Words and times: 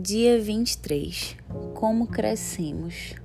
Dia 0.00 0.40
23 0.40 1.36
Como 1.74 2.06
crescemos? 2.06 3.16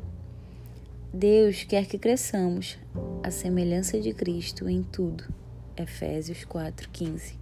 Deus 1.13 1.63
quer 1.63 1.85
que 1.85 1.99
cresçamos 1.99 2.79
à 3.21 3.29
semelhança 3.29 3.99
de 3.99 4.11
Cristo 4.11 4.67
em 4.67 4.81
tudo. 4.81 5.23
Efésios 5.77 6.43
4:15. 6.45 7.35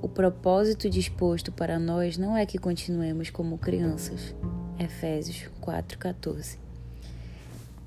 O 0.00 0.08
propósito 0.08 0.88
disposto 0.88 1.50
para 1.50 1.80
nós 1.80 2.16
não 2.16 2.36
é 2.36 2.46
que 2.46 2.58
continuemos 2.58 3.28
como 3.28 3.58
crianças. 3.58 4.32
Efésios 4.78 5.50
4:14. 5.60 6.58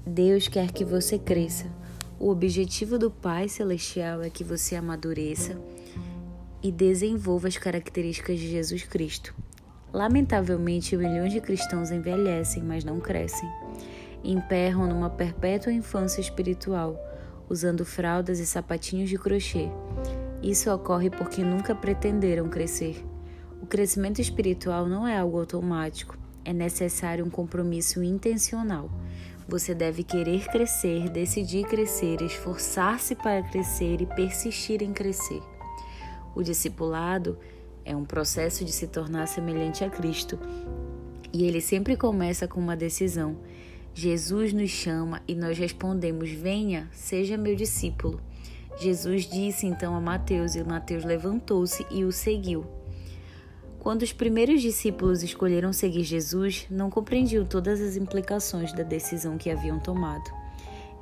Deus 0.05 0.49
quer 0.49 0.69
que 0.73 0.83
você 0.83 1.17
cresça. 1.17 1.71
O 2.19 2.29
objetivo 2.29 2.99
do 2.99 3.09
Pai 3.09 3.47
celestial 3.47 4.21
é 4.21 4.29
que 4.29 4.43
você 4.43 4.75
amadureça 4.75 5.57
e 6.61 6.73
desenvolva 6.73 7.47
as 7.47 7.57
características 7.57 8.37
de 8.37 8.49
Jesus 8.49 8.83
Cristo. 8.83 9.33
Lamentavelmente, 9.95 10.97
milhões 10.97 11.31
de 11.31 11.39
cristãos 11.39 11.89
envelhecem, 11.89 12.61
mas 12.61 12.83
não 12.83 12.99
crescem. 12.99 13.49
Emperram 14.21 14.87
numa 14.87 15.09
perpétua 15.09 15.71
infância 15.71 16.19
espiritual, 16.19 16.99
usando 17.49 17.85
fraldas 17.85 18.39
e 18.39 18.45
sapatinhos 18.45 19.09
de 19.09 19.17
crochê. 19.17 19.69
Isso 20.43 20.69
ocorre 20.69 21.09
porque 21.09 21.41
nunca 21.45 21.73
pretenderam 21.73 22.49
crescer. 22.49 23.05
O 23.61 23.65
crescimento 23.65 24.19
espiritual 24.19 24.85
não 24.85 25.07
é 25.07 25.17
algo 25.17 25.39
automático, 25.39 26.17
é 26.43 26.51
necessário 26.51 27.23
um 27.23 27.29
compromisso 27.29 28.03
intencional. 28.03 28.91
Você 29.47 29.73
deve 29.73 30.03
querer 30.03 30.45
crescer, 30.49 31.07
decidir 31.07 31.65
crescer, 31.67 32.21
esforçar-se 32.21 33.15
para 33.15 33.41
crescer 33.43 34.01
e 34.01 34.05
persistir 34.05 34.83
em 34.83 34.91
crescer. 34.91 35.41
O 36.35 36.43
discipulado 36.43 37.39
é 37.85 37.95
um 37.95 38.03
processo 38.03 38.65
de 38.65 38.71
se 38.71 38.87
tornar 38.87 39.27
semelhante 39.27 39.83
a 39.83 39.89
Cristo. 39.89 40.39
E 41.31 41.45
ele 41.45 41.61
sempre 41.61 41.95
começa 41.95 42.47
com 42.47 42.59
uma 42.59 42.75
decisão. 42.75 43.37
Jesus 43.93 44.51
nos 44.51 44.71
chama 44.71 45.21
e 45.27 45.35
nós 45.35 45.57
respondemos: 45.57 46.29
Venha, 46.31 46.89
seja 46.91 47.37
meu 47.37 47.55
discípulo. 47.55 48.19
Jesus 48.77 49.25
disse 49.25 49.65
então 49.65 49.95
a 49.95 50.01
Mateus, 50.01 50.55
e 50.55 50.63
Mateus 50.63 51.05
levantou-se 51.05 51.85
e 51.89 52.03
o 52.03 52.11
seguiu. 52.11 52.65
Quando 53.79 54.01
os 54.01 54.11
primeiros 54.11 54.61
discípulos 54.61 55.21
escolheram 55.21 55.71
seguir 55.71 56.03
Jesus, 56.03 56.65
não 56.69 56.89
compreendiam 56.89 57.45
todas 57.45 57.79
as 57.79 57.95
implicações 57.95 58.73
da 58.73 58.83
decisão 58.83 59.37
que 59.37 59.49
haviam 59.49 59.79
tomado. 59.79 60.44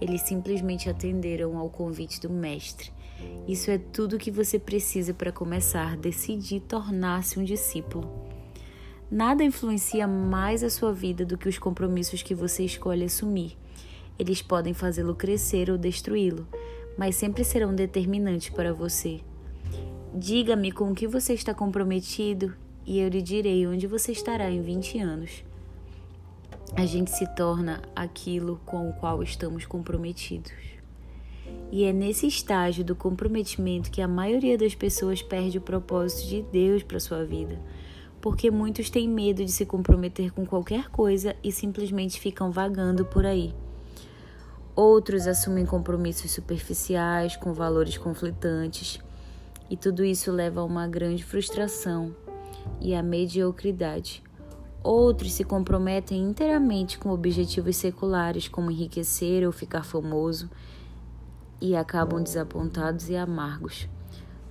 Eles 0.01 0.21
simplesmente 0.21 0.89
atenderam 0.89 1.57
ao 1.57 1.69
convite 1.69 2.19
do 2.19 2.29
Mestre 2.29 2.91
isso 3.47 3.69
é 3.69 3.77
tudo 3.77 4.17
que 4.17 4.31
você 4.31 4.57
precisa 4.57 5.13
para 5.13 5.31
começar, 5.31 5.97
decidir 5.97 6.61
tornar-se 6.61 7.39
um 7.39 7.43
discípulo. 7.43 8.09
Nada 9.11 9.43
influencia 9.43 10.07
mais 10.07 10.63
a 10.63 10.69
sua 10.69 10.93
vida 10.93 11.25
do 11.25 11.37
que 11.37 11.49
os 11.49 11.59
compromissos 11.59 12.23
que 12.23 12.33
você 12.33 12.63
escolhe 12.63 13.03
assumir. 13.03 13.57
Eles 14.17 14.41
podem 14.41 14.73
fazê-lo 14.73 15.13
crescer 15.13 15.69
ou 15.69 15.77
destruí-lo, 15.77 16.47
mas 16.97 17.15
sempre 17.15 17.43
serão 17.43 17.75
determinantes 17.75 18.49
para 18.49 18.73
você. 18.73 19.19
Diga-me 20.15 20.71
com 20.71 20.91
o 20.91 20.95
que 20.95 21.07
você 21.07 21.33
está 21.33 21.53
comprometido 21.53 22.53
e 22.85 22.99
eu 22.99 23.09
lhe 23.09 23.21
direi 23.21 23.67
onde 23.67 23.87
você 23.87 24.11
estará 24.11 24.49
em 24.49 24.61
20 24.61 24.99
anos. 24.99 25.43
A 26.75 26.87
gente 26.87 27.11
se 27.11 27.27
torna 27.35 27.83
aquilo 27.95 28.59
com 28.65 28.89
o 28.89 28.93
qual 28.93 29.21
estamos 29.21 29.63
comprometidos. 29.63 30.51
E 31.71 31.83
é 31.83 31.93
nesse 31.93 32.25
estágio 32.25 32.83
do 32.83 32.95
comprometimento 32.95 33.91
que 33.91 34.01
a 34.01 34.07
maioria 34.07 34.57
das 34.57 34.73
pessoas 34.73 35.21
perde 35.21 35.59
o 35.59 35.61
propósito 35.61 36.27
de 36.27 36.41
Deus 36.41 36.81
para 36.81 36.99
sua 36.99 37.23
vida, 37.23 37.59
porque 38.19 38.49
muitos 38.49 38.89
têm 38.89 39.07
medo 39.07 39.45
de 39.45 39.51
se 39.51 39.67
comprometer 39.67 40.31
com 40.31 40.47
qualquer 40.47 40.89
coisa 40.89 41.35
e 41.43 41.51
simplesmente 41.51 42.19
ficam 42.19 42.51
vagando 42.51 43.05
por 43.05 43.23
aí. 43.23 43.53
Outros 44.75 45.27
assumem 45.27 45.67
compromissos 45.67 46.31
superficiais 46.31 47.35
com 47.35 47.53
valores 47.53 47.99
conflitantes, 47.99 48.99
e 49.69 49.77
tudo 49.77 50.03
isso 50.03 50.31
leva 50.31 50.61
a 50.61 50.65
uma 50.65 50.87
grande 50.87 51.23
frustração 51.23 52.15
e 52.81 52.95
à 52.95 53.03
mediocridade. 53.03 54.23
Outros 54.83 55.31
se 55.31 55.45
comprometem 55.45 56.21
inteiramente 56.21 56.99
com 56.99 57.09
objetivos 57.09 57.77
seculares, 57.77 58.49
como 58.49 58.69
enriquecer 58.69 59.45
ou 59.45 59.51
ficar 59.53 59.83
famoso, 59.83 60.49
e 61.61 61.73
acabam 61.73 62.21
desapontados 62.21 63.09
e 63.09 63.15
amargos. 63.15 63.87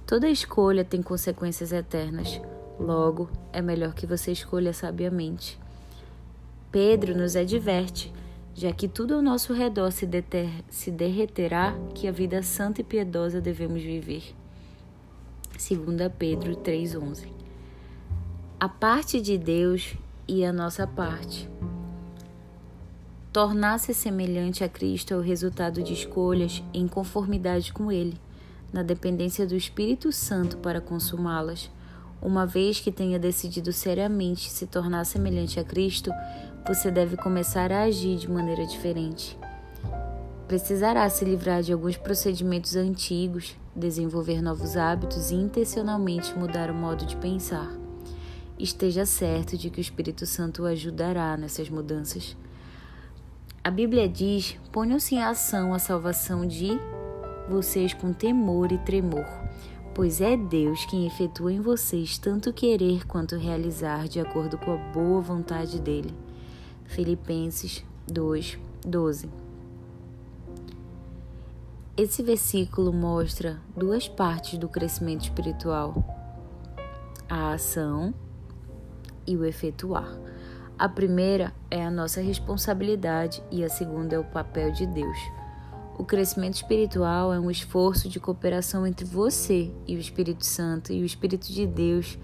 Toda 0.07 0.31
escolha 0.31 0.87
tem 0.87 1.03
consequências 1.03 1.71
eternas, 1.71 2.41
logo 2.81 3.29
é 3.53 3.61
melhor 3.61 3.93
que 3.93 4.07
você 4.07 4.33
escolha 4.33 4.73
sabiamente. 4.73 5.61
Pedro 6.71 7.15
nos 7.15 7.37
adverte, 7.37 8.11
já 8.55 8.73
que 8.73 8.89
tudo 8.89 9.15
ao 9.15 9.23
nosso 9.23 9.53
redor 9.53 9.93
se, 9.93 10.07
deter, 10.07 10.49
se 10.71 10.91
derreterá, 10.91 11.77
que 11.95 12.09
a 12.09 12.13
vida 12.13 12.43
santa 12.43 12.81
e 12.81 12.85
piedosa 12.85 13.39
devemos 13.39 13.83
viver. 13.83 14.35
2 15.53 16.11
Pedro 16.19 16.57
3,11 16.57 17.29
A 18.59 18.69
parte 18.71 19.21
de 19.21 19.37
Deus 19.37 19.95
e 20.27 20.45
a 20.45 20.53
nossa 20.53 20.87
parte. 20.87 21.49
Tornar-se 23.33 23.95
semelhante 23.95 24.63
a 24.63 24.69
Cristo 24.69 25.15
é 25.15 25.17
o 25.17 25.23
resultado 25.23 25.83
de 25.83 25.95
escolhas 25.95 26.63
em 26.75 26.87
conformidade 26.87 27.73
com 27.73 27.91
Ele, 27.91 28.21
na 28.73 28.83
dependência 28.83 29.47
do 29.47 29.57
Espírito 29.57 30.13
Santo 30.13 30.59
para 30.59 30.83
consumá-las. 30.83 31.71
Uma 32.21 32.47
vez 32.47 32.79
que 32.79 32.93
tenha 32.93 33.19
decidido 33.19 33.73
seriamente 33.73 34.51
se 34.51 34.67
tornar 34.67 35.05
semelhante 35.05 35.59
a 35.59 35.65
Cristo, 35.65 36.11
você 36.67 36.91
deve 36.91 37.17
começar 37.17 37.73
a 37.73 37.83
agir 37.83 38.17
de 38.17 38.31
maneira 38.31 38.67
diferente. 38.67 39.39
Precisará 40.47 41.09
se 41.09 41.25
livrar 41.25 41.63
de 41.63 41.73
alguns 41.73 41.97
procedimentos 41.97 42.77
antigos, 42.77 43.57
desenvolver 43.75 44.43
novos 44.43 44.77
hábitos 44.77 45.31
e 45.31 45.35
intencionalmente 45.35 46.39
mudar 46.39 46.71
o 46.71 46.75
modo 46.75 47.07
de 47.07 47.17
pensar. 47.17 47.82
Esteja 48.59 49.05
certo 49.05 49.57
de 49.57 49.71
que 49.71 49.79
o 49.79 49.81
Espírito 49.81 50.27
Santo 50.27 50.63
o 50.63 50.67
ajudará 50.67 51.37
nessas 51.37 51.69
mudanças. 51.69 52.37
A 53.65 53.71
Bíblia 53.71 54.09
diz: 54.09 54.59
ponham-se 54.71 55.15
em 55.15 55.23
ação 55.23 55.73
a 55.73 55.79
salvação 55.79 56.47
de 56.47 56.79
vocês 57.49 57.93
com 57.95 58.13
temor 58.13 58.73
e 58.73 58.79
tremor, 58.79 59.27
pois 59.95 60.21
é 60.21 60.37
Deus 60.37 60.85
quem 60.87 61.07
efetua 61.07 61.53
em 61.53 61.61
vocês 61.61 62.19
tanto 62.19 62.53
querer 62.53 63.07
quanto 63.07 63.37
realizar 63.37 64.09
de 64.09 64.21
acordo 64.21 64.59
com 64.59 64.73
a 64.73 64.77
boa 64.77 65.21
vontade 65.21 65.81
dele. 65.81 66.15
Filipenses 66.85 67.85
2, 68.07 68.59
12. 68.85 69.29
Esse 71.97 72.23
versículo 72.23 72.93
mostra 72.93 73.61
duas 73.77 74.09
partes 74.09 74.59
do 74.59 74.69
crescimento 74.69 75.23
espiritual: 75.23 75.95
a 77.29 77.53
ação 77.53 78.15
e 79.27 79.37
o 79.37 79.45
efetuar. 79.45 80.19
A 80.79 80.89
primeira 80.89 81.53
é 81.71 81.85
a 81.85 81.91
nossa 81.91 82.21
responsabilidade 82.21 83.43
e 83.51 83.63
a 83.63 83.69
segunda 83.69 84.17
é 84.17 84.19
o 84.19 84.25
papel 84.25 84.73
de 84.73 84.87
Deus. 84.87 85.19
O 85.97 86.05
crescimento 86.05 86.55
espiritual 86.55 87.33
é 87.33 87.39
um 87.39 87.51
esforço 87.51 88.09
de 88.09 88.19
cooperação 88.19 88.87
entre 88.87 89.05
você 89.05 89.71
e 89.87 89.95
o 89.95 90.01
Espírito 90.01 90.45
Santo, 90.45 90.93
e 90.93 91.03
o 91.03 91.05
Espírito 91.05 91.53
de 91.53 91.67
Deus 91.67 92.19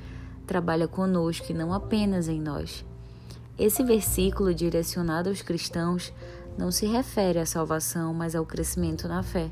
trabalha 0.47 0.89
conosco 0.89 1.47
e 1.51 1.55
não 1.55 1.73
apenas 1.73 2.27
em 2.27 2.41
nós. 2.41 2.85
Esse 3.59 3.85
versículo, 3.85 4.55
direcionado 4.55 5.29
aos 5.29 5.43
cristãos, 5.43 6.13
não 6.57 6.73
se 6.73 6.87
refere 6.87 7.39
à 7.39 7.47
salvação, 7.47 8.13
mas 8.15 8.35
ao 8.35 8.47
crescimento 8.47 9.07
na 9.07 9.23
fé. 9.23 9.51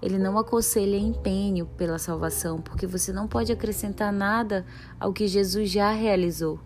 Ele 0.00 0.18
não 0.18 0.36
aconselha 0.36 0.96
empenho 0.96 1.66
pela 1.66 1.98
salvação, 1.98 2.60
porque 2.60 2.86
você 2.86 3.12
não 3.12 3.28
pode 3.28 3.52
acrescentar 3.52 4.12
nada 4.12 4.66
ao 4.98 5.12
que 5.12 5.28
Jesus 5.28 5.70
já 5.70 5.92
realizou. 5.92 6.58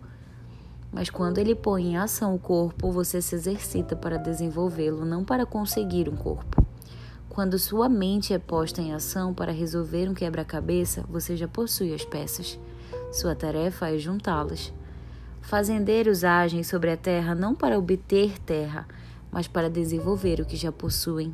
Mas 0.91 1.09
quando 1.09 1.37
ele 1.37 1.53
põe 1.53 1.87
em 1.87 1.97
ação 1.97 2.33
o 2.33 2.39
corpo, 2.39 2.91
você 2.91 3.21
se 3.21 3.35
exercita 3.35 3.95
para 3.95 4.17
desenvolvê-lo, 4.17 5.05
não 5.05 5.23
para 5.23 5.45
conseguir 5.45 6.09
um 6.09 6.15
corpo. 6.15 6.65
Quando 7.29 7.59
sua 7.59 7.87
mente 7.87 8.33
é 8.33 8.39
posta 8.39 8.81
em 8.81 8.93
ação 8.93 9.33
para 9.33 9.51
resolver 9.51 10.09
um 10.09 10.13
quebra-cabeça, 10.13 11.03
você 11.07 11.37
já 11.37 11.47
possui 11.47 11.93
as 11.93 12.03
peças. 12.03 12.57
Sua 13.11 13.35
tarefa 13.35 13.93
é 13.93 13.97
juntá-las. 13.97 14.73
Fazendeiros 15.41 16.23
agem 16.23 16.63
sobre 16.63 16.91
a 16.91 16.97
terra 16.97 17.35
não 17.35 17.53
para 17.53 17.77
obter 17.77 18.39
terra, 18.39 18.87
mas 19.31 19.47
para 19.47 19.69
desenvolver 19.69 20.41
o 20.41 20.45
que 20.45 20.57
já 20.57 20.71
possuem. 20.71 21.33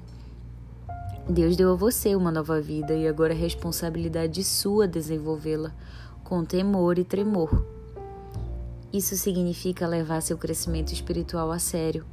Deus 1.29 1.55
deu 1.55 1.71
a 1.71 1.75
você 1.75 2.15
uma 2.15 2.31
nova 2.31 2.59
vida 2.59 2.93
e 2.93 3.07
agora 3.07 3.33
é 3.33 3.37
responsabilidade 3.37 4.43
sua 4.43 4.85
desenvolvê-la 4.85 5.71
com 6.21 6.43
temor 6.43 6.99
e 6.99 7.05
tremor. 7.05 7.65
Isso 8.93 9.17
significa 9.17 9.87
levar 9.87 10.21
seu 10.21 10.37
crescimento 10.37 10.93
espiritual 10.93 11.51
a 11.51 11.57
sério. 11.57 12.05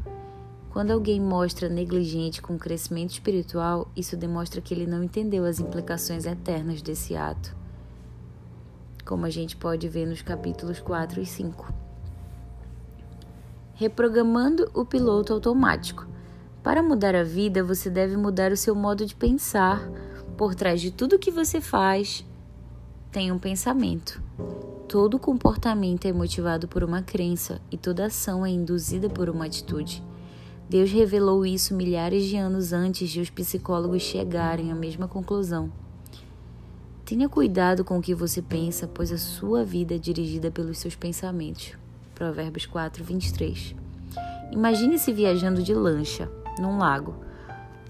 Quando 0.71 0.93
alguém 0.93 1.21
mostra 1.21 1.69
negligente 1.69 2.41
com 2.41 2.55
o 2.55 2.59
crescimento 2.59 3.11
espiritual, 3.11 3.91
isso 3.95 4.17
demonstra 4.17 4.63
que 4.63 4.73
ele 4.73 4.87
não 4.87 5.05
entendeu 5.05 5.45
as 5.45 5.61
implicações 5.61 6.25
eternas 6.25 6.81
desse 6.81 7.15
ato, 7.15 7.55
como 9.05 9.27
a 9.27 9.31
gente 9.31 9.57
pode 9.57 9.87
ver 9.89 10.07
nos 10.07 10.23
capítulos 10.23 10.81
4 10.81 11.21
e 11.21 11.27
5. 11.27 11.75
reprogramando 13.75 14.71
o 14.75 14.85
piloto 14.85 15.33
automático. 15.33 16.07
Para 16.63 16.83
mudar 16.83 17.15
a 17.15 17.25
vida, 17.25 17.65
você 17.65 17.89
deve 17.89 18.17
mudar 18.17 18.53
o 18.53 18.57
seu 18.57 18.75
modo 18.75 19.05
de 19.07 19.15
pensar. 19.15 19.87
Por 20.37 20.55
trás 20.55 20.81
de 20.81 20.91
tudo 20.91 21.19
que 21.19 21.31
você 21.31 21.61
faz, 21.61 22.25
tem 23.11 23.33
um 23.33 23.39
pensamento. 23.39 24.23
Todo 24.91 25.21
comportamento 25.21 26.07
é 26.07 26.13
motivado 26.13 26.67
por 26.67 26.83
uma 26.83 27.01
crença 27.01 27.61
e 27.71 27.77
toda 27.77 28.07
ação 28.07 28.45
é 28.45 28.51
induzida 28.51 29.09
por 29.09 29.31
uma 29.31 29.47
atitude. 29.47 30.03
Deus 30.69 30.91
revelou 30.91 31.47
isso 31.47 31.77
milhares 31.77 32.25
de 32.25 32.37
anos 32.37 32.73
antes 32.73 33.09
de 33.09 33.21
os 33.21 33.31
psicólogos 33.31 34.03
chegarem 34.03 34.73
à 34.73 34.75
mesma 34.75 35.07
conclusão. 35.07 35.71
Tenha 37.05 37.29
cuidado 37.29 37.85
com 37.85 37.99
o 37.99 38.03
que 38.03 38.17
você 38.17 38.43
pensa, 38.43 38.89
pois 38.89 39.13
a 39.13 39.17
sua 39.17 39.65
vida 39.65 39.95
é 39.95 39.99
dirigida 39.99 40.51
pelos 40.51 40.79
seus 40.79 40.97
pensamentos. 40.97 41.75
Provérbios 42.13 42.67
4, 42.67 43.05
23. 43.05 43.77
Imagine-se 44.51 45.13
viajando 45.13 45.63
de 45.63 45.73
lancha, 45.73 46.29
num 46.59 46.79
lago, 46.79 47.15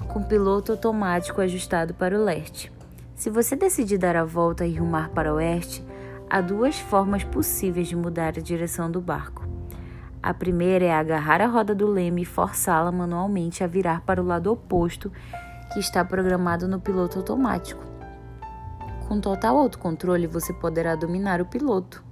com 0.07 0.23
piloto 0.23 0.73
automático 0.73 1.41
ajustado 1.41 1.95
para 1.95 2.21
o 2.21 2.23
leste. 2.23 2.71
Se 3.17 3.31
você 3.31 3.57
decidir 3.57 3.97
dar 3.97 4.17
a 4.17 4.25
volta 4.25 4.67
e 4.67 4.77
rumar 4.77 5.09
para 5.13 5.33
o 5.33 5.37
oeste, 5.37 5.83
há 6.31 6.41
duas 6.41 6.79
formas 6.79 7.25
possíveis 7.25 7.89
de 7.89 7.97
mudar 7.97 8.39
a 8.39 8.41
direção 8.41 8.91
do 8.91 9.01
barco. 9.01 9.47
A 10.23 10.33
primeira 10.33 10.85
é 10.85 10.93
agarrar 10.93 11.41
a 11.41 11.47
roda 11.47 11.75
do 11.75 11.87
leme 11.87 12.23
e 12.23 12.27
forçá-la 12.27 12.93
manualmente 12.93 13.65
a 13.65 13.67
virar 13.67 14.03
para 14.03 14.23
o 14.23 14.27
lado 14.27 14.53
oposto 14.53 15.11
que 15.73 15.81
está 15.81 16.05
programado 16.05 16.69
no 16.69 16.81
piloto 16.81 17.19
automático. 17.19 17.85
Com 19.09 19.21
total 19.21 19.59
autocontrole, 19.59 20.27
você 20.27 20.53
poderá 20.53 20.95
dominar 20.95 21.41
o 21.41 21.47
piloto 21.47 22.09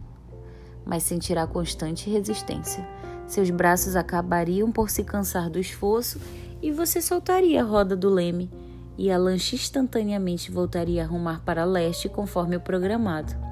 mas 0.89 1.03
sentirá 1.03 1.47
constante 1.47 2.09
resistência. 2.09 2.89
Seus 3.27 3.51
braços 3.51 3.95
acabariam 3.95 4.73
por 4.73 4.89
se 4.89 5.05
cansar 5.05 5.51
do 5.51 5.59
esforço 5.59 6.19
e 6.63 6.73
você 6.73 7.03
soltaria 7.03 7.63
a 7.63 7.67
roda 7.67 7.95
do 7.95 8.09
leme 8.09 8.51
e 8.97 9.13
a 9.13 9.19
lancha 9.19 9.55
instantaneamente 9.55 10.51
voltaria 10.51 11.05
a 11.05 11.07
rumar 11.07 11.43
para 11.45 11.67
leste 11.67 12.09
conforme 12.09 12.57
o 12.57 12.61
programado. 12.61 13.48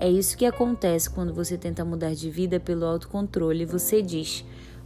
É 0.00 0.08
isso 0.08 0.36
que 0.36 0.46
acontece 0.46 1.10
quando 1.10 1.34
você 1.34 1.58
tenta 1.58 1.84
mudar 1.84 2.14
de 2.14 2.30
vida 2.30 2.60
pelo 2.60 2.86
autocontrole 2.86 3.64
você 3.64 4.00
diz: 4.00 4.44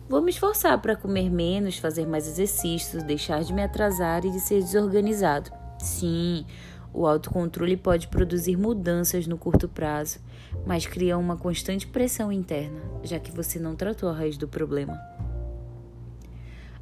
Vou 0.09 0.23
me 0.23 0.31
esforçar 0.31 0.81
para 0.81 0.97
comer 0.97 1.31
menos, 1.31 1.77
fazer 1.77 2.07
mais 2.07 2.27
exercícios, 2.27 3.03
deixar 3.03 3.45
de 3.45 3.53
me 3.53 3.63
atrasar 3.63 4.25
e 4.25 4.31
de 4.31 4.41
ser 4.41 4.63
desorganizado. 4.63 5.51
Sim, 5.79 6.47
o 6.95 7.07
autocontrole 7.07 7.77
pode 7.77 8.09
produzir 8.09 8.57
mudanças 8.57 9.27
no 9.27 9.37
curto 9.37 9.69
prazo, 9.69 10.19
mas 10.67 10.87
cria 10.87 11.19
uma 11.19 11.37
constante 11.37 11.87
pressão 11.87 12.33
interna, 12.33 12.81
já 13.03 13.19
que 13.19 13.33
você 13.33 13.59
não 13.59 13.77
tratou 13.77 14.09
a 14.09 14.15
raiz 14.15 14.39
do 14.39 14.49
problema. 14.49 14.99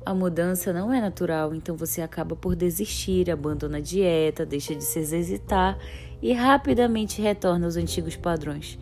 A 0.04 0.14
mudança 0.14 0.72
não 0.72 0.92
é 0.92 1.00
natural, 1.00 1.54
então 1.54 1.76
você 1.76 2.00
acaba 2.00 2.34
por 2.34 2.56
desistir, 2.56 3.30
abandona 3.30 3.78
a 3.78 3.80
dieta, 3.80 4.46
deixa 4.46 4.74
de 4.74 4.82
se 4.82 4.98
exercitar 4.98 5.78
e 6.22 6.32
rapidamente 6.32 7.20
retorna 7.20 7.66
aos 7.66 7.76
antigos 7.76 8.16
padrões. 8.16 8.78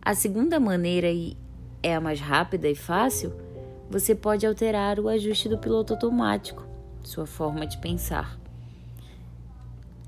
A 0.00 0.14
segunda 0.14 0.58
maneira, 0.58 1.10
e 1.10 1.36
é 1.82 1.94
a 1.94 2.00
mais 2.00 2.18
rápida 2.18 2.68
e 2.68 2.74
fácil, 2.74 3.32
você 3.90 4.14
pode 4.14 4.46
alterar 4.46 4.98
o 4.98 5.08
ajuste 5.08 5.48
do 5.48 5.58
piloto 5.58 5.92
automático, 5.92 6.66
sua 7.02 7.26
forma 7.26 7.66
de 7.66 7.76
pensar. 7.78 8.38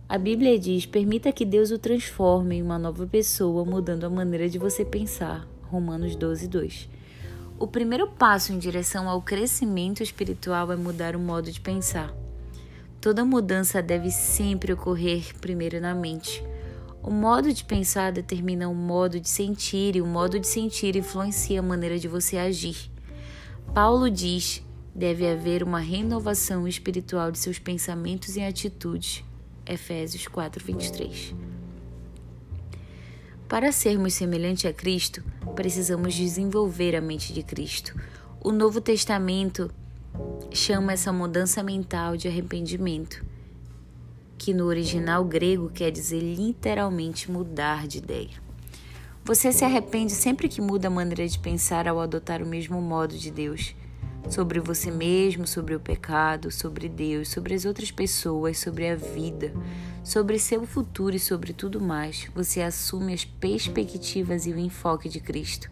A 0.09 0.17
Bíblia 0.17 0.59
diz: 0.59 0.87
permita 0.87 1.33
que 1.33 1.45
Deus 1.45 1.71
o 1.71 1.79
transforme 1.79 2.57
em 2.57 2.63
uma 2.63 2.79
nova 2.79 3.07
pessoa, 3.07 3.65
mudando 3.65 4.05
a 4.05 4.11
maneira 4.11 4.49
de 4.49 4.59
você 4.59 4.85
pensar. 4.85 5.47
Romanos 5.65 6.17
12, 6.17 6.49
2. 6.49 6.89
O 7.59 7.67
primeiro 7.67 8.07
passo 8.07 8.53
em 8.53 8.59
direção 8.59 9.09
ao 9.09 9.23
crescimento 9.23 10.03
espiritual 10.03 10.71
é 10.71 10.77
mudar 10.77 11.17
o 11.17 11.19
modo 11.19 11.51
de 11.51 11.59
pensar. 11.59 12.15
Toda 13.01 13.25
mudança 13.25 13.81
deve 13.81 14.11
sempre 14.11 14.75
ocorrer 14.75 15.35
primeiro 15.41 15.81
na 15.81 15.95
mente. 15.95 16.45
O 17.03 17.11
modo 17.11 17.51
de 17.55 17.65
pensar 17.65 18.13
determina 18.13 18.69
o 18.69 18.75
modo 18.75 19.19
de 19.19 19.29
sentir, 19.31 19.97
e 19.97 20.03
o 20.03 20.07
modo 20.07 20.39
de 20.39 20.47
sentir 20.47 20.97
influencia 20.97 21.61
a 21.61 21.63
maneira 21.63 21.99
de 21.99 22.09
você 22.09 22.37
agir. 22.37 22.91
Paulo 23.73 24.11
diz: 24.11 24.63
deve 24.95 25.27
haver 25.27 25.63
uma 25.63 25.81
renovação 25.81 26.69
espiritual 26.69 27.31
de 27.31 27.39
seus 27.39 27.59
pensamentos 27.59 28.37
e 28.37 28.43
atitudes. 28.43 29.25
Efésios 29.65 30.29
4, 30.29 30.63
23. 30.63 31.35
Para 33.49 33.71
sermos 33.71 34.15
semelhantes 34.15 34.65
a 34.69 34.73
Cristo, 34.73 35.23
precisamos 35.55 36.17
desenvolver 36.17 36.97
a 36.97 37.01
mente 37.01 37.33
de 37.33 37.45
Cristo. 37.45 37.95
O 38.43 38.51
Novo 38.51 38.81
Testamento 38.81 39.71
chama 40.53 40.95
essa 40.95 41.13
mudança 41.13 41.63
mental 41.63 42.17
de 42.17 42.27
arrependimento, 42.27 43.25
que 44.37 44.53
no 44.53 44.65
original 44.67 45.25
grego 45.25 45.71
quer 45.71 45.93
dizer 45.93 46.21
literalmente 46.21 47.31
mudar 47.31 47.87
de 47.87 47.99
ideia. 47.99 48.43
Você 49.25 49.53
se 49.53 49.65
arrepende 49.65 50.13
sempre 50.13 50.49
que 50.49 50.61
muda 50.61 50.89
a 50.89 50.91
maneira 50.91 51.27
de 51.29 51.39
pensar 51.39 51.87
ao 51.87 52.01
adotar 52.01 52.43
o 52.43 52.47
mesmo 52.47 52.83
modo 52.83 53.17
de 53.17 53.31
Deus 53.31 53.77
sobre 54.29 54.61
você 54.61 54.91
mesmo, 54.91 55.47
sobre 55.47 55.75
o 55.75 55.81
pecado, 55.81 56.51
sobre 56.51 56.89
Deus, 56.89 57.29
sobre 57.29 57.55
as 57.55 57.65
outras 57.65 57.91
pessoas, 57.91 58.59
sobre 58.59 58.89
a 58.89 58.97
vida, 58.97 59.53
sobre 60.03 60.39
seu 60.39 60.67
futuro 60.67 61.15
e 61.15 61.21
sobre 61.21 61.53
tudo 61.53 61.81
mais. 61.81 62.29
Você 62.35 62.61
assume 62.61 63.13
as 63.13 63.25
perspectivas 63.25 64.47
e 64.47 64.53
o 64.53 64.59
enfoque 64.59 65.09
de 65.09 65.21
Cristo. 65.21 65.71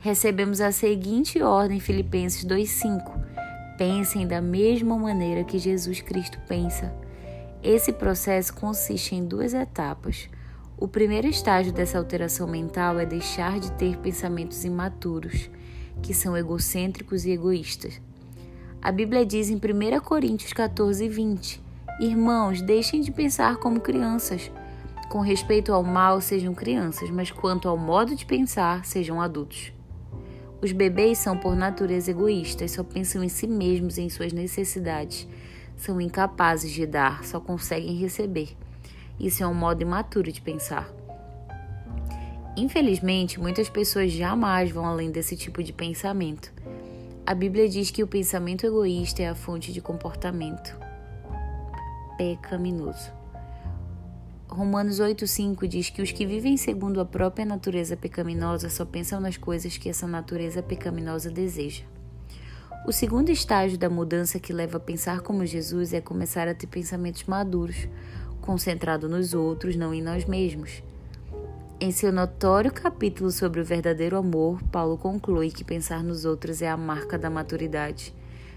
Recebemos 0.00 0.60
a 0.60 0.72
seguinte 0.72 1.42
ordem, 1.42 1.80
Filipenses 1.80 2.44
2:5. 2.44 3.12
Pensem 3.76 4.26
da 4.26 4.40
mesma 4.40 4.96
maneira 4.96 5.44
que 5.44 5.58
Jesus 5.58 6.00
Cristo 6.00 6.38
pensa. 6.48 6.94
Esse 7.62 7.92
processo 7.92 8.54
consiste 8.54 9.14
em 9.14 9.24
duas 9.24 9.52
etapas. 9.52 10.28
O 10.78 10.86
primeiro 10.86 11.26
estágio 11.26 11.72
dessa 11.72 11.98
alteração 11.98 12.46
mental 12.46 12.98
é 12.98 13.06
deixar 13.06 13.58
de 13.58 13.72
ter 13.72 13.96
pensamentos 13.98 14.64
imaturos 14.64 15.50
que 16.02 16.14
são 16.14 16.36
egocêntricos 16.36 17.24
e 17.24 17.30
egoístas. 17.30 18.00
A 18.80 18.92
Bíblia 18.92 19.26
diz 19.26 19.50
em 19.50 19.56
1 19.56 20.00
Coríntios 20.00 20.52
14, 20.52 21.08
20: 21.08 21.62
Irmãos, 22.00 22.60
deixem 22.60 23.00
de 23.00 23.10
pensar 23.10 23.56
como 23.56 23.80
crianças. 23.80 24.50
Com 25.08 25.20
respeito 25.20 25.72
ao 25.72 25.82
mal, 25.82 26.20
sejam 26.20 26.54
crianças, 26.54 27.10
mas 27.10 27.30
quanto 27.30 27.68
ao 27.68 27.76
modo 27.76 28.14
de 28.14 28.26
pensar, 28.26 28.84
sejam 28.84 29.20
adultos. 29.20 29.72
Os 30.60 30.72
bebês 30.72 31.18
são, 31.18 31.36
por 31.36 31.54
natureza, 31.54 32.10
egoístas, 32.10 32.72
só 32.72 32.82
pensam 32.82 33.22
em 33.22 33.28
si 33.28 33.46
mesmos 33.46 33.98
e 33.98 34.02
em 34.02 34.08
suas 34.08 34.32
necessidades. 34.32 35.28
São 35.76 36.00
incapazes 36.00 36.70
de 36.70 36.86
dar, 36.86 37.24
só 37.24 37.38
conseguem 37.38 37.96
receber. 37.96 38.56
Isso 39.18 39.42
é 39.42 39.46
um 39.46 39.54
modo 39.54 39.82
imaturo 39.82 40.32
de 40.32 40.40
pensar. 40.40 40.90
Infelizmente, 42.56 43.38
muitas 43.38 43.68
pessoas 43.68 44.10
jamais 44.10 44.70
vão 44.70 44.86
além 44.86 45.10
desse 45.10 45.36
tipo 45.36 45.62
de 45.62 45.74
pensamento. 45.74 46.50
A 47.26 47.34
Bíblia 47.34 47.68
diz 47.68 47.90
que 47.90 48.02
o 48.02 48.06
pensamento 48.06 48.64
egoísta 48.64 49.22
é 49.22 49.28
a 49.28 49.34
fonte 49.34 49.72
de 49.72 49.80
comportamento 49.82 50.74
pecaminoso. 52.16 53.12
Romanos 54.48 55.00
8,5 55.00 55.66
diz 55.66 55.90
que 55.90 56.00
os 56.00 56.12
que 56.12 56.24
vivem 56.24 56.56
segundo 56.56 56.98
a 56.98 57.04
própria 57.04 57.44
natureza 57.44 57.94
pecaminosa 57.94 58.70
só 58.70 58.86
pensam 58.86 59.20
nas 59.20 59.36
coisas 59.36 59.76
que 59.76 59.90
essa 59.90 60.06
natureza 60.06 60.62
pecaminosa 60.62 61.30
deseja. 61.30 61.84
O 62.86 62.92
segundo 62.92 63.28
estágio 63.30 63.76
da 63.76 63.90
mudança 63.90 64.38
que 64.38 64.52
leva 64.52 64.78
a 64.78 64.80
pensar 64.80 65.20
como 65.20 65.44
Jesus 65.44 65.92
é 65.92 66.00
começar 66.00 66.48
a 66.48 66.54
ter 66.54 66.68
pensamentos 66.68 67.24
maduros, 67.24 67.86
concentrado 68.40 69.10
nos 69.10 69.34
outros, 69.34 69.76
não 69.76 69.92
em 69.92 70.00
nós 70.00 70.24
mesmos. 70.24 70.82
Em 71.78 71.92
seu 71.92 72.10
notório 72.10 72.72
capítulo 72.72 73.30
sobre 73.30 73.60
o 73.60 73.64
verdadeiro 73.64 74.16
amor, 74.16 74.62
Paulo 74.72 74.96
conclui 74.96 75.50
que 75.50 75.62
pensar 75.62 76.02
nos 76.02 76.24
outros 76.24 76.62
é 76.62 76.70
a 76.70 76.76
marca 76.76 77.18
da 77.18 77.28
maturidade. 77.28 78.14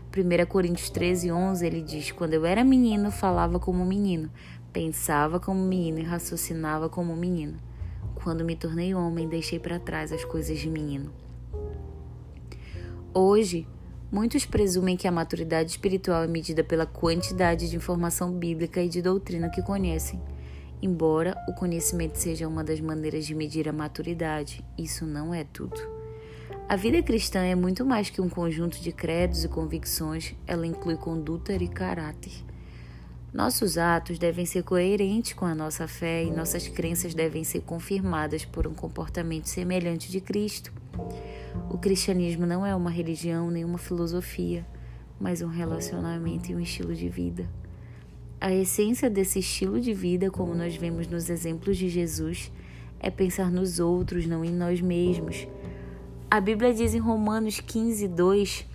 1 0.07 0.45
Coríntios 0.45 0.89
13, 0.89 1.29
11, 1.29 1.65
ele 1.65 1.81
diz: 1.81 2.13
Quando 2.13 2.35
eu 2.35 2.45
era 2.45 2.63
menino, 2.63 3.11
falava 3.11 3.59
como 3.59 3.85
menino, 3.85 4.31
pensava 4.71 5.37
como 5.37 5.59
menino 5.61 5.99
e 5.99 6.03
raciocinava 6.03 6.87
como 6.87 7.13
menino. 7.13 7.59
Quando 8.15 8.45
me 8.45 8.55
tornei 8.55 8.95
homem, 8.95 9.27
deixei 9.27 9.59
para 9.59 9.81
trás 9.81 10.13
as 10.13 10.23
coisas 10.23 10.57
de 10.57 10.69
menino. 10.69 11.11
Hoje, 13.13 13.67
muitos 14.09 14.45
presumem 14.45 14.95
que 14.95 15.09
a 15.09 15.11
maturidade 15.11 15.71
espiritual 15.71 16.23
é 16.23 16.27
medida 16.27 16.63
pela 16.63 16.85
quantidade 16.85 17.69
de 17.69 17.75
informação 17.75 18.31
bíblica 18.31 18.81
e 18.81 18.87
de 18.87 19.01
doutrina 19.01 19.49
que 19.49 19.61
conhecem. 19.61 20.21
Embora 20.81 21.35
o 21.47 21.53
conhecimento 21.53 22.15
seja 22.17 22.47
uma 22.47 22.63
das 22.63 22.79
maneiras 22.79 23.25
de 23.25 23.35
medir 23.35 23.67
a 23.67 23.73
maturidade, 23.73 24.63
isso 24.77 25.05
não 25.05 25.33
é 25.33 25.43
tudo. 25.43 25.79
A 26.69 26.75
vida 26.75 27.01
cristã 27.03 27.41
é 27.41 27.55
muito 27.55 27.83
mais 27.85 28.09
que 28.09 28.21
um 28.21 28.29
conjunto 28.29 28.79
de 28.79 28.91
credos 28.91 29.43
e 29.43 29.49
convicções, 29.49 30.35
ela 30.47 30.65
inclui 30.65 30.95
conduta 30.95 31.51
e 31.51 31.67
caráter. 31.67 32.31
Nossos 33.33 33.77
atos 33.77 34.17
devem 34.17 34.45
ser 34.45 34.63
coerentes 34.63 35.33
com 35.33 35.45
a 35.45 35.53
nossa 35.53 35.87
fé 35.87 36.23
e 36.23 36.31
nossas 36.31 36.67
crenças 36.67 37.13
devem 37.13 37.43
ser 37.43 37.61
confirmadas 37.61 38.45
por 38.45 38.65
um 38.65 38.73
comportamento 38.73 39.45
semelhante 39.45 40.09
de 40.09 40.21
Cristo. 40.21 40.71
O 41.69 41.77
cristianismo 41.77 42.45
não 42.45 42.65
é 42.65 42.73
uma 42.73 42.89
religião 42.89 43.51
nem 43.51 43.65
uma 43.65 43.77
filosofia, 43.77 44.65
mas 45.19 45.41
um 45.41 45.47
relacionamento 45.47 46.51
e 46.51 46.55
um 46.55 46.59
estilo 46.59 46.95
de 46.95 47.09
vida. 47.09 47.47
A 48.41 48.53
essência 48.53 49.09
desse 49.09 49.39
estilo 49.39 49.81
de 49.81 49.93
vida, 49.93 50.31
como 50.31 50.55
nós 50.55 50.75
vemos 50.75 51.07
nos 51.07 51.29
exemplos 51.29 51.77
de 51.77 51.89
Jesus, 51.89 52.51
é 52.99 53.09
pensar 53.09 53.51
nos 53.51 53.79
outros, 53.79 54.25
não 54.25 54.45
em 54.45 54.51
nós 54.51 54.79
mesmos. 54.79 55.47
A 56.31 56.39
Bíblia 56.39 56.73
diz 56.73 56.93
em 56.93 56.99
Romanos 56.99 57.59
15, 57.59 58.07
2: 58.07 58.65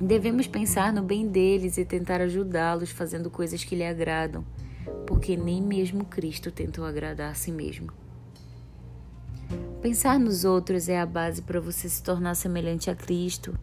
devemos 0.00 0.46
pensar 0.46 0.92
no 0.92 1.02
bem 1.02 1.28
deles 1.28 1.76
e 1.76 1.84
tentar 1.84 2.20
ajudá-los 2.20 2.90
fazendo 2.90 3.30
coisas 3.30 3.62
que 3.62 3.76
lhe 3.76 3.84
agradam, 3.84 4.44
porque 5.06 5.36
nem 5.36 5.60
mesmo 5.60 6.04
Cristo 6.04 6.50
tentou 6.50 6.84
agradar 6.84 7.30
a 7.30 7.34
si 7.34 7.52
mesmo. 7.52 7.92
Pensar 9.80 10.18
nos 10.18 10.44
outros 10.44 10.88
é 10.88 10.98
a 10.98 11.06
base 11.06 11.42
para 11.42 11.60
você 11.60 11.88
se 11.88 12.02
tornar 12.02 12.34
semelhante 12.34 12.90
a 12.90 12.94
Cristo 12.94 13.56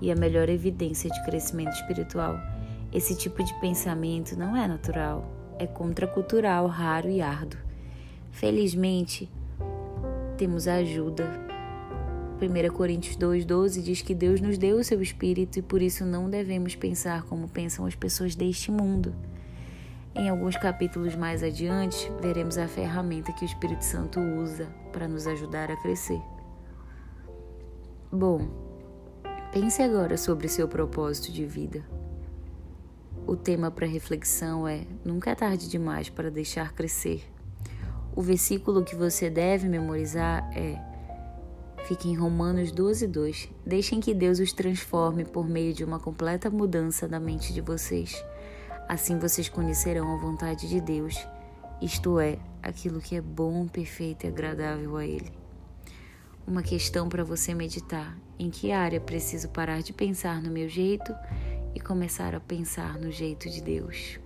e 0.00 0.10
a 0.10 0.16
melhor 0.16 0.48
evidência 0.48 1.08
de 1.08 1.24
crescimento 1.24 1.72
espiritual. 1.72 2.55
Esse 2.96 3.14
tipo 3.14 3.44
de 3.44 3.52
pensamento 3.60 4.38
não 4.38 4.56
é 4.56 4.66
natural, 4.66 5.30
é 5.58 5.66
contracultural, 5.66 6.66
raro 6.66 7.10
e 7.10 7.20
árduo. 7.20 7.60
Felizmente, 8.30 9.30
temos 10.38 10.66
a 10.66 10.76
ajuda. 10.76 11.28
1 12.40 12.72
Coríntios 12.72 13.14
2,12 13.18 13.82
diz 13.82 14.00
que 14.00 14.14
Deus 14.14 14.40
nos 14.40 14.56
deu 14.56 14.78
o 14.78 14.82
seu 14.82 15.02
Espírito 15.02 15.58
e 15.58 15.62
por 15.62 15.82
isso 15.82 16.06
não 16.06 16.30
devemos 16.30 16.74
pensar 16.74 17.24
como 17.24 17.50
pensam 17.50 17.84
as 17.84 17.94
pessoas 17.94 18.34
deste 18.34 18.72
mundo. 18.72 19.14
Em 20.14 20.30
alguns 20.30 20.56
capítulos 20.56 21.14
mais 21.14 21.42
adiante, 21.42 22.10
veremos 22.22 22.56
a 22.56 22.66
ferramenta 22.66 23.30
que 23.30 23.44
o 23.44 23.46
Espírito 23.46 23.84
Santo 23.84 24.18
usa 24.20 24.68
para 24.90 25.06
nos 25.06 25.26
ajudar 25.26 25.70
a 25.70 25.76
crescer. 25.82 26.22
Bom, 28.10 28.48
pense 29.52 29.82
agora 29.82 30.16
sobre 30.16 30.48
seu 30.48 30.66
propósito 30.66 31.30
de 31.30 31.44
vida. 31.44 31.84
O 33.26 33.36
tema 33.36 33.70
para 33.70 33.86
reflexão 33.86 34.68
é: 34.68 34.86
Nunca 35.04 35.30
é 35.30 35.34
tarde 35.34 35.68
demais 35.68 36.08
para 36.08 36.30
deixar 36.30 36.72
crescer. 36.72 37.24
O 38.14 38.22
versículo 38.22 38.84
que 38.84 38.94
você 38.94 39.28
deve 39.28 39.68
memorizar 39.68 40.48
é: 40.56 40.78
Fique 41.86 42.08
em 42.08 42.16
Romanos 42.16 42.70
12, 42.70 43.06
2. 43.06 43.48
Deixem 43.66 44.00
que 44.00 44.14
Deus 44.14 44.38
os 44.38 44.52
transforme 44.52 45.24
por 45.24 45.48
meio 45.48 45.74
de 45.74 45.84
uma 45.84 45.98
completa 45.98 46.48
mudança 46.48 47.08
da 47.08 47.18
mente 47.18 47.52
de 47.52 47.60
vocês 47.60 48.24
Assim 48.88 49.18
vocês 49.18 49.48
conhecerão 49.48 50.14
a 50.14 50.16
vontade 50.16 50.68
de 50.68 50.80
Deus, 50.80 51.26
isto 51.82 52.20
é, 52.20 52.38
aquilo 52.62 53.00
que 53.00 53.16
é 53.16 53.20
bom, 53.20 53.66
perfeito 53.66 54.24
e 54.24 54.28
agradável 54.28 54.96
a 54.96 55.04
Ele. 55.04 55.32
Uma 56.46 56.62
questão 56.62 57.08
para 57.08 57.24
você 57.24 57.52
meditar: 57.52 58.16
em 58.38 58.48
que 58.48 58.70
área 58.70 59.00
preciso 59.00 59.48
parar 59.48 59.82
de 59.82 59.92
pensar 59.92 60.40
no 60.40 60.52
meu 60.52 60.68
jeito 60.68 61.12
e 61.76 61.80
começar 61.80 62.34
a 62.34 62.40
pensar 62.40 62.98
no 62.98 63.12
jeito 63.12 63.50
de 63.50 63.60
Deus? 63.60 64.18